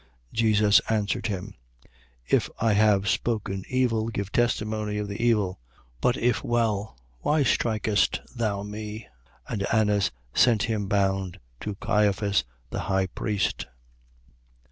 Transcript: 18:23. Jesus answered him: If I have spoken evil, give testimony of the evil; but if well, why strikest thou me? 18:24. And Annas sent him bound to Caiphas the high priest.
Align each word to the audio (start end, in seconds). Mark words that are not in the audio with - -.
18:23. 0.33 0.33
Jesus 0.33 0.81
answered 0.89 1.27
him: 1.27 1.53
If 2.27 2.49
I 2.57 2.73
have 2.73 3.07
spoken 3.07 3.63
evil, 3.69 4.07
give 4.07 4.31
testimony 4.31 4.97
of 4.97 5.07
the 5.07 5.23
evil; 5.23 5.59
but 6.01 6.17
if 6.17 6.43
well, 6.43 6.97
why 7.19 7.43
strikest 7.43 8.19
thou 8.35 8.63
me? 8.63 9.07
18:24. 9.47 9.53
And 9.53 9.67
Annas 9.71 10.11
sent 10.33 10.63
him 10.63 10.87
bound 10.87 11.39
to 11.59 11.75
Caiphas 11.75 12.43
the 12.71 12.79
high 12.79 13.05
priest. 13.05 13.67